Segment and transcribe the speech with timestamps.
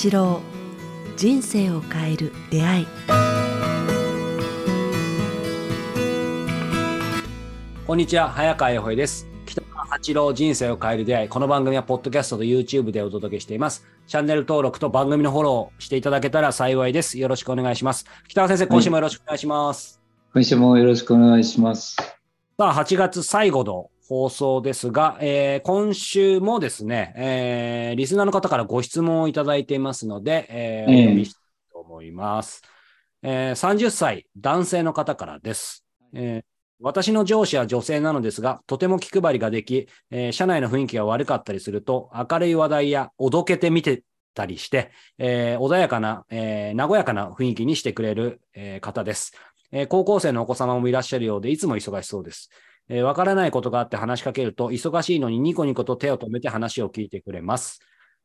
[0.00, 0.40] 八郎
[1.16, 2.86] 人生を変える出会い。
[7.84, 9.26] こんにちは早川洋平です。
[9.44, 11.28] 北川八郎人生を変える出会い。
[11.28, 13.84] この番組はポッドキャストと YouTube でお届けしています。
[14.06, 17.18] チャンネル登録と番組のフォローしていただけたら幸いです。
[17.18, 18.06] よろしくお願いします。
[18.28, 20.00] 北川先生今週もよろしくお願いします、
[20.32, 21.96] 今週もよろしくお願いします。
[21.96, 32.62] さあ8月最後の放送ですが、えー今週もですね、えーリスナーの方からご質問をいただいていますので、えーええお読みしたいと思います、
[33.22, 35.84] えー30歳男性の方からです。
[36.14, 36.44] えー
[36.80, 49.32] 私の上司は女性なのですが、とても気配りができ、えー社内の雰囲気が悪かったりすると、明るい話題やおどけてみてたりして、えー穏やかな、えー和やかな雰囲気にしてくれる、えー方です、
[49.72, 52.48] えー高校生のお子様もいらっしゃるようで、いつも忙しそうです。
[52.88, 57.80] えーわからないことがあって話しかけると、忙しいのにニコニコと手を止めて話を聞いてくれます。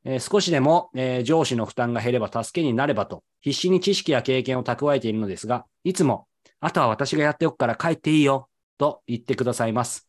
[0.05, 6.27] えー少しでも、えー上司の負担が減れば助けになればと、必死に知識や経験を蓄えているのですが、いつも、
[6.59, 8.47] あとは私がやっておくから帰っていいよ、
[8.77, 10.07] と言ってくださいます。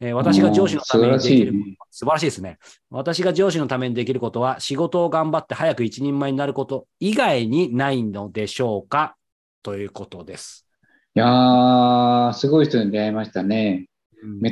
[0.00, 2.58] えー私が上司のためにできるおー素晴らしいね素晴らしいですね。
[2.90, 9.16] 私が上司のためにできることは、仕事を頑張って早く一人前になること以外にないのでしょうか？
[9.62, 10.66] ということです。
[11.14, 13.88] いやー、すごい人に出会いましたね。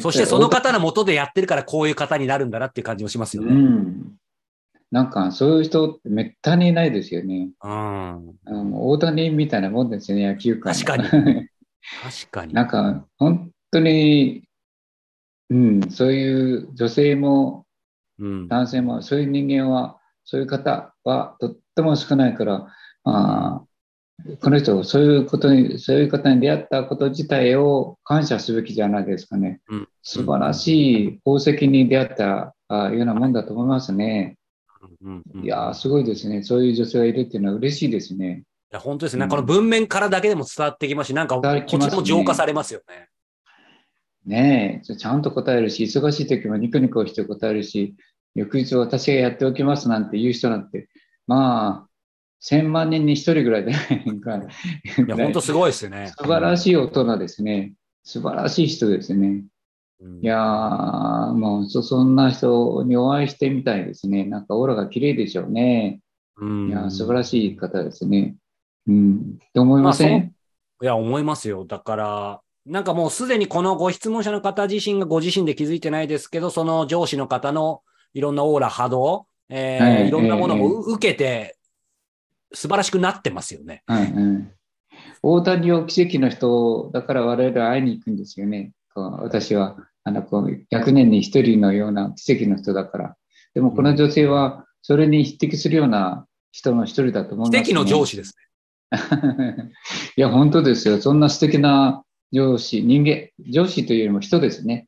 [0.01, 3.53] そしてその方の元でやってるからこういう方になるんだなっていう感じもしますようね。
[3.53, 4.17] ん。
[4.91, 7.51] なんか、そういう人ってめったにいないですよね。
[7.63, 8.29] うん。
[8.47, 10.81] うん、大谷みたいなもんですよね、野球界の。
[10.81, 11.05] 確か
[12.03, 12.55] 確かに。
[12.55, 14.45] なんか、本当に、
[15.51, 17.67] うん、そういう女性も
[18.19, 18.49] うん。
[18.49, 22.69] 男性も、そういう人間は、そういう方はとっても少ないから、
[23.05, 23.68] あー
[24.41, 29.61] この人、そういうことに、そういう方に出会ったこと自体を感謝すべきじゃないですかね。
[29.69, 34.37] うん素晴らしい宝石に出会ったあようなもんだと思いますね。
[35.03, 36.43] うんうんいやー、すごいですね。
[36.43, 38.45] そういう女性がいるっていうのは嬉しいですね。
[38.73, 39.25] いや本当ですね。
[39.25, 43.09] うんこの文面からだけでも伝わってきますし、なんかこっちも浄化されますよね。
[44.27, 47.95] ねえ、ちゃんと答えるし、忙しい時もニコニコして答えるし、
[48.35, 50.89] 翌日私がやっておきますなんて言う人なんて、
[51.27, 51.88] まあ、
[52.41, 54.37] 千万人に一人ぐらいで ないか。
[54.37, 56.13] いや、本当すごいですよね。
[56.17, 57.75] 素晴らしい大人ですね。
[58.05, 59.45] 素晴らしい人ですね。
[60.01, 64.25] うんいやー、もうそそんな人にお会いしてみたいですね。
[64.25, 66.01] なんかオーラが綺麗でしょうね。
[66.37, 68.37] うんいやー、素晴らしい方ですね。
[68.87, 69.39] うん。
[69.53, 71.65] と思いません、まあいや、思いますよ。
[71.65, 77.83] だから、なんかもうすでにこのご質問者の方自身がご自身で気づいてないですけど、その上司の方の
[78.15, 81.58] いろんなオーラ、波動、えーはいいろんなものええを受けて、
[82.53, 83.83] 素晴らしくなってますよね。
[83.87, 84.15] はいはい。
[85.23, 88.73] 大谷を奇跡の人だから我々は会いに行くんですよね。
[88.95, 93.17] こう私はあのこう100年に1人のような奇跡の人だから。
[93.55, 98.49] でもこの女性はそれに匹敵するような人の一人だと思います、奇跡の上司ですね。
[100.17, 101.01] いや、本当ですよ。
[101.01, 104.87] そんな素敵な上司、人間、上司というよりも人ですね。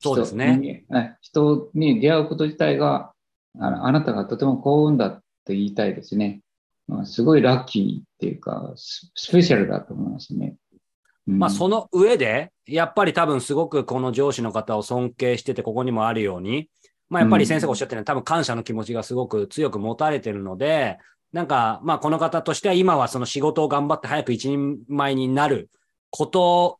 [0.00, 0.86] そうですね。
[1.20, 3.12] 人に出会うこと自体が
[3.58, 6.40] あのあなたがとても幸運だって言いたいですね。
[6.86, 10.56] まあすごいラッキーっていうか、ススペシャルだと思いますね。
[11.26, 16.68] うんまあ、その上で、やっぱり多分すごくこの上司の方を尊敬してて、ここにもあるように、
[17.08, 20.98] まあ、やっぱり先生がおっしゃってるように、多分感謝の気持ちがすごく強く持たれてるので、
[21.32, 25.70] なんか、まあ、この方としては今はその仕事を頑張って早く一人前になる
[26.10, 26.78] こと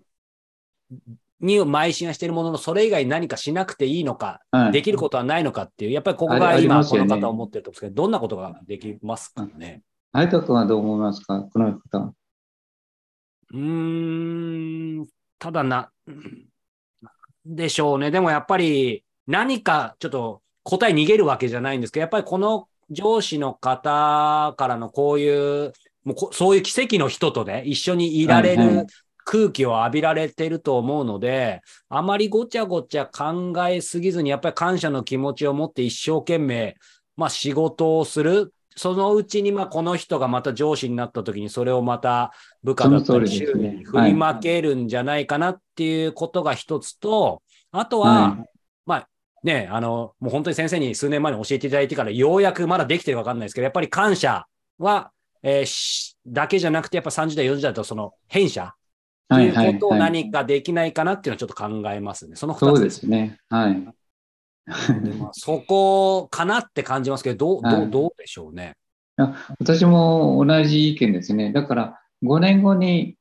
[1.40, 9.82] に邁進はしているものの、それ以外何かしなくていいのか、はいできることはないのかっていう、やっぱりここが今この方は思ってると思うんですけど、どんなことができますかね？
[10.14, 11.40] 相田君はどう思いますか？
[11.52, 12.12] この方は。
[13.52, 15.06] うーん、
[15.40, 16.46] ただな、うん
[17.44, 18.10] でしょうね。
[18.10, 25.72] でもやっぱり何かちょっと答え逃げるわけじゃないんですけど、やっぱりこの上司の方からのこういう、
[26.04, 28.86] もうこそういう奇跡の人とね、一緒にいられる
[29.24, 36.76] 空気を浴びられてると思うので、あまりごちゃごちゃ考えすぎずに、やっぱり感謝の気持ちを持って一生懸命、
[37.16, 38.54] まあ仕事をする。
[38.76, 42.32] そのうちに、まあこの人がまた上司になった時にそれをまた
[42.62, 47.42] 部下だったり周囲に振りまけるんじゃないかなっていうことが一つと、
[47.72, 48.48] あとは、はい
[48.86, 49.08] まあ
[49.42, 54.46] ね、あの、もう本当に先生に数年前に教えていただいてからようやくまだできてるかわかんないですけど、やっぱり感謝
[54.78, 55.12] は、
[55.42, 58.72] えーしだけじゃなくて、やっぱ30代、40代だとその変者
[59.34, 62.36] っていうことを何かできないかなっていうのはちょっと考えますね。
[62.36, 63.38] そのそう2つですね。
[63.48, 63.94] はい。
[65.32, 68.76] そこかなって感じますけど、どう、はいどうでしょうね。
[69.60, 71.52] 私も同じ意見ですね。
[71.52, 73.16] だから5年後に、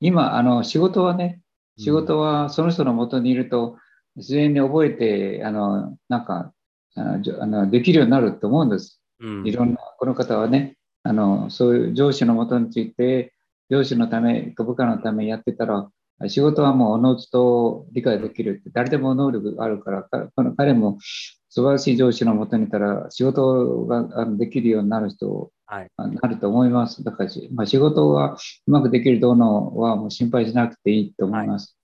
[0.00, 1.40] 今、あの仕事はね、
[1.78, 3.76] 仕事はその人のもとにいると、
[4.16, 6.52] 自然に覚えて、あの、なんか、
[6.96, 7.02] あ
[7.46, 9.00] のできるようになると思うんです。
[9.20, 13.34] うんいろんな、この方はね、あの、そういう上司のもとについて、
[13.70, 15.90] 上司のため、部下のためやってたら、
[16.28, 20.98] 仕事はもうおのずと理解できるって、誰でも能力があるから、かこの彼も
[21.48, 25.90] 素晴らしい上司のもとにいたら、仕事ができるようになる人はい。
[25.96, 27.02] あなると思います。
[27.04, 28.36] だからし、まあ、仕事が
[28.66, 31.76] うまくできるどうのはもう心配しなくていいと思います。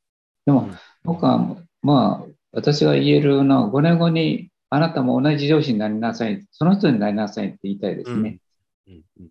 [0.45, 8.17] でもうん、僕は、まあ、私が言えるのは、5年後にあなたも同じ上司になりなさい、その人になりなさいって言いたいですね。
[8.17, 8.41] うんうん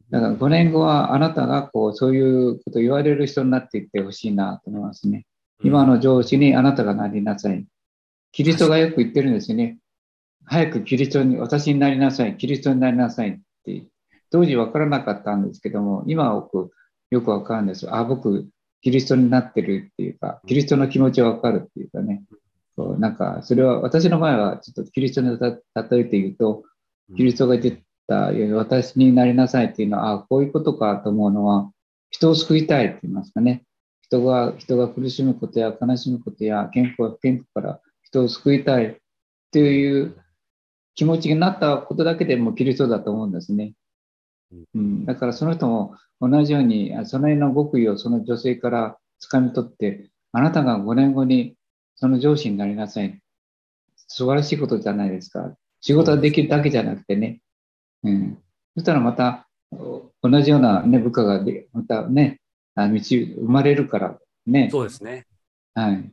[0.10, 5.26] だから5年後はあなたがこうそういうことを言われる人になっていってほしいなと思いますね。
[5.64, 7.66] 今の上司にあなたがなりなさい。
[8.32, 9.80] キリストがよく言ってるんですよね。
[10.46, 13.84] 早くキリストに、私になりなさい、キリストになりなさいって、
[14.32, 16.72] 当時分からなかったんですけども、今は僕
[17.12, 17.94] よく分かるんです。
[17.94, 18.48] あ、僕、
[18.82, 22.24] キリストになってるっていうか、キリストの気持ちが分かるっていうかね。
[22.76, 26.64] こうなんか、それは私の場合はちょっとキリストに例えて言うと、
[27.18, 31.72] キリストが言ってたように私になりなさいっていうのは、あこういうことかと思うのは、
[32.10, 33.64] 人を救いたいって言いますかね。
[34.02, 38.96] 人が、人が苦しむことや悲しむことや健康、健康から人を救いたいっ
[39.52, 40.18] ていう
[40.96, 43.74] 気持ちになったことだけでもキリストだと思うんですね。
[44.76, 48.98] うん、だからその人も同じように、その辺の極意をその女性から
[49.32, 51.56] 掴み取って、あなたが5年後に
[51.96, 53.20] その上司になりなさい。
[54.08, 55.56] 素晴らしいことじゃないですか。
[55.82, 57.42] 仕事ができるだけじゃなくてね。
[58.04, 58.38] うん。
[58.75, 62.40] そしたらまた、お同じような、ね、部下がで、またね、
[62.75, 64.69] あ道生まれるからね。
[64.72, 65.25] そうですね。
[65.74, 66.12] はい。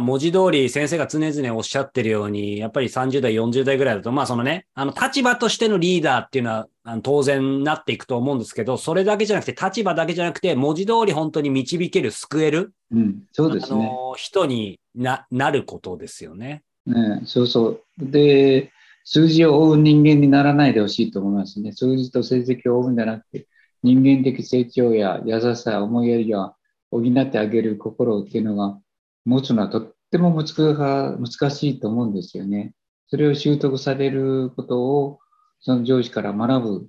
[0.00, 13.22] 文字通り先生が常々おっしゃってるように、やっぱり30代、40代ぐらいだと、まあそのね、あの立場としてのリーダーっていうのはあの当然なっていくと思うんですけど、それだけじゃなくて、立場だけじゃなくて、文字通り本当に導ける、救える、うん。
[13.32, 13.86] そうですね。
[13.86, 16.64] あの人にななることですよね。
[16.84, 17.82] ね、そうそう。
[18.00, 18.72] で、
[19.08, 21.70] 数字を追う人間にならないでほしいと思いますね。
[21.72, 23.46] 数字と成績を追うんじゃなくて、
[23.84, 26.52] 人間的成長や優しさ、思いやりや
[26.90, 28.76] 補ってあげる心っていうのが
[29.24, 32.74] 持つのはとっても難難しいと思うんですよね。
[33.06, 35.20] それを習得されることを
[35.60, 36.88] その上司から学ぶ、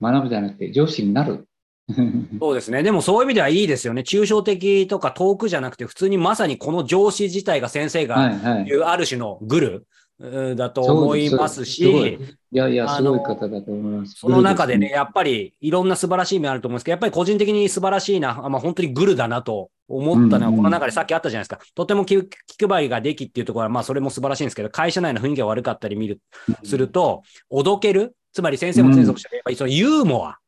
[0.00, 1.46] 学ぶじゃなくて上司になる。
[2.40, 2.82] そうですね。
[2.82, 4.02] でもそういう意味ではいいですよね。
[4.02, 8.64] 抽象的とか遠くじゃなくて、普通にまさにこの上司自体が先生はが。
[8.64, 9.82] 言うある種のグルうん
[10.20, 14.14] だと思いますし、すすいやいや、すごい方だと思います。
[14.16, 21.60] その中でね、やっぱりいろんな素晴らしい面あると思うんですけど、やっぱり個人的に素晴らしいな、あまあ、本当にグルだなと思ったのは、この中でさっきあったじゃないですか。
[21.74, 22.16] とても気
[22.58, 26.20] 気配りができっていうところは、まあそれも素晴らしいんですけど、会社内の雰囲気が悪かったり見る、
[26.64, 30.38] すると、おどける、つまり先生も先生おっしゃる、やっぱりそのユーモア、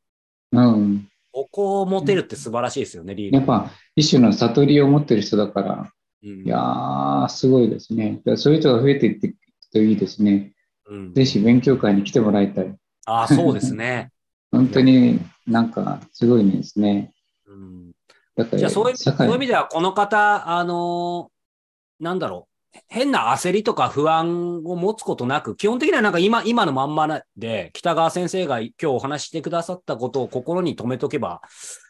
[0.51, 1.07] うん。
[1.31, 3.39] ここを持てるって素晴らしいですよね、リーダー。
[3.39, 5.91] やっぱ一種の悟りを持ってる人だから、
[6.23, 8.21] うんいやー、すごいですね。
[8.35, 9.33] そういう人が増えていって
[9.71, 10.53] といいですね。
[10.87, 12.75] うんぜひ勉強会に来てもらいたい。
[13.05, 14.11] ああ、そうですね。
[14.51, 17.13] 本当になんかすごいですね。
[17.47, 17.91] うん
[18.35, 31.41] だからじゃあそういうそういう意味では、この方、あのーなんだろう、変な焦りとか不安を持つことなく、基本的にはなんか今今のまんまなで、北川先生が今日お話ししてくださったことを心に留めとけば、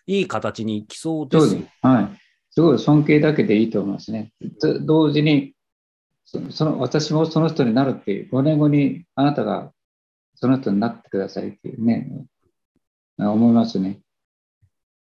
[0.05, 1.49] いい形にいきそうです。
[1.49, 1.69] そうです。
[1.81, 2.09] はい。
[2.49, 4.33] すごい尊敬だけでいいと思いますね。
[4.59, 5.53] と同時に
[6.31, 9.73] そその、私もその人になるっていう、5年後にあなたが
[10.35, 12.09] その人になってくださいっていうね、
[13.17, 13.99] 思いますね。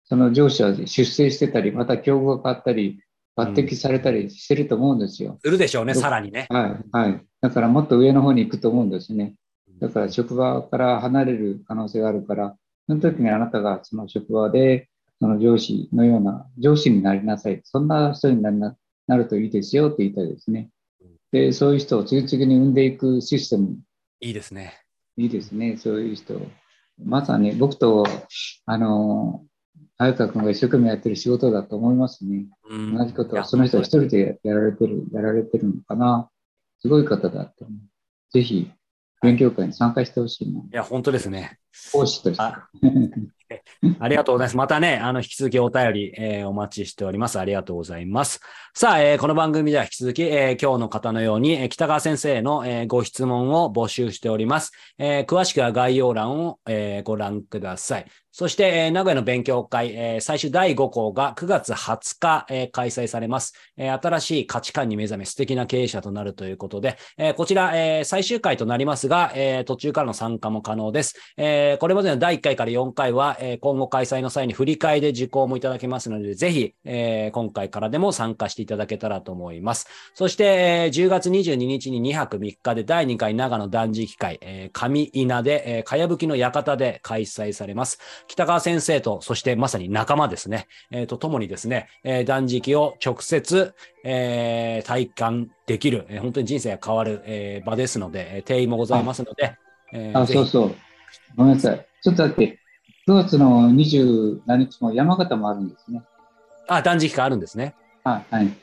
[0.06, 3.04] その上司は出世してたり、また境遇が変わったり、
[3.38, 5.38] 抜擢されたりしてると思うんですよ。
[5.44, 6.48] するでしょうね、どさらにね。
[6.50, 7.26] はい、はい。
[7.42, 9.36] だからもっと上の方に行くと思うんですね。
[9.80, 12.56] だから職場から離れる可能性があるから、
[12.88, 17.62] その時にあなたがその職場で、その上司のような上司になりなさい。
[17.64, 18.76] そんな人にな
[19.10, 20.70] るといいですよって言いたいですね。
[21.31, 23.77] で、そういう人を次々に生んでいくシステム、
[24.21, 24.74] いいですね。
[25.17, 25.77] いいですね。
[25.77, 26.41] そういう人。
[27.03, 28.05] まさに僕と、
[28.65, 29.43] あの、
[29.98, 32.48] 早川君が一生懸命やってる仕事だと思いますね。
[32.69, 36.29] うん同じこといやをその人は一人でやられてる、やられてるのかな。
[36.81, 37.79] すごい方だと思う。
[38.31, 38.71] ぜひ、
[39.21, 40.59] 勉強会に参加してほしいな。
[40.62, 41.59] いや、本当ですね。
[41.91, 42.43] 講師として。
[44.00, 44.58] ありがとうございます。
[44.58, 47.39] またね、あの、引き続きお便り、えーお待ちしております。
[47.39, 48.39] ありがとうございます。
[48.74, 54.72] さあ、えーこの番組では引き続き、えー今日の方のように、え北川先生の、えご質問を募集しております。
[54.98, 58.06] え詳しくは概要欄を、えご覧ください。
[58.32, 71.15] そして、え名古屋の勉強会、え最終第5項が9月20日、え開催されます、え新しい価値観に目覚め素敵な経営者となるということで、えこちら、え最終回となりますが、え途中からの参加も可能です。
[71.38, 79.88] えこれまでの第1回から4回は、えー今後開催の際に振り替えで受講もいただけますので、ぜひ、えー今回からでも参加していただけたらと思います。
[80.13, 88.00] そして、えー10月22日に2泊3日で第2回長野断食会、えー上稲で、えー、かやぶきの館で開催されます。
[88.27, 99.55] 北川先生と、そしてまさに仲間ですね、えーと共にですね、えー断食を直接、えー体感できる、えー本当に人生が変わる、えー場ですので、えー定員もございますので、
[99.93, 100.75] えーあ、そうそう。
[101.36, 101.86] ごめんなさい。
[102.01, 102.60] ちょっとだって、
[103.10, 106.04] 9月の27日も山形もあるんですね。
[106.68, 107.74] あ、断食会あるんですね。
[108.04, 108.54] はい、はい。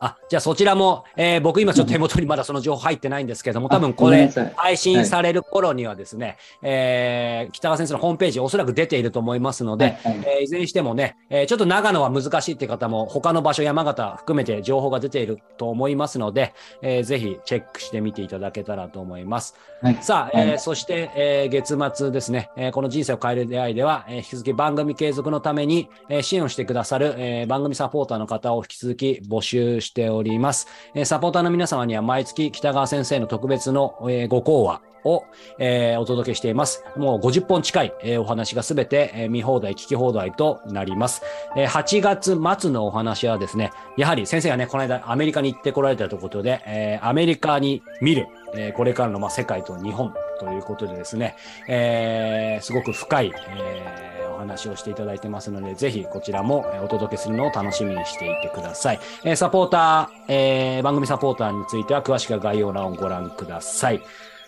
[0.00, 10.18] あ、じゃあそちらも、えー僕今ちょっと手元にまだその情報入ってないんですけども、多分これ配信される頃にはですね、えー北川先生のホームページおそらく出ていると思いますので、はいはい。
[10.26, 19.54] えーいずれにしてもね、えーちょっと長野は難しいって方も、他の場所、山形含めて情報が出ていると思いますので、えーぜひチェックしてみていただけたらと思います。
[19.82, 19.98] はい。
[20.00, 30.68] さあ、えそして、えー月末ですね、えーこの人生を変える出会いでは、えー引き続き番組継続のために、えー支援をしてくださる、えー番組サポーターの方を引き続き募集してしております。
[30.94, 35.24] えサポーターの皆様には毎月北川先生の特別の、えご講話を、
[35.58, 36.84] えお届けしています。
[36.96, 41.22] もう50本近い、えお話がすべて、え見放題、聞き放題となります。
[41.56, 59.00] え8月末のお話はですね、やはり先生がね、この間アメリカに行ってこられたということで、えアメリカに見る、えこれからの、ま、世界と日本ということでですね、えーすごく深い、えー話をしていただいてますので、ぜひこちらもえーお届けするのを楽しみにしていてください。
[59.24, 64.00] えーサポーター、えー番組サポーターについては詳しくは概要欄をご覧ください。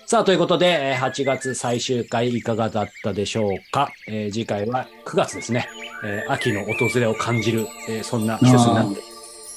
[0.07, 5.69] さあ、ということで、えー8月最終回いかがだったでしょうか、えー次回は9月ですね、
[6.05, 9.01] えー秋の訪れを感じる、えーそんな季節になって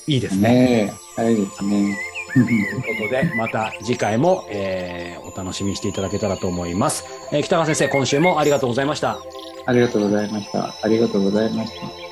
[0.08, 0.50] いいですね。
[0.50, 1.98] ねえ、はいですね。
[2.34, 7.06] ということで、また次回も、えーお楽しみにしていただけたらと思います。
[7.32, 9.18] えー北川先生、今週もありがとうございました。
[9.65, 10.75] ありがとうございました。
[10.82, 12.03] ありがとうございました。